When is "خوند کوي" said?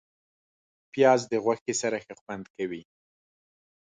2.21-2.83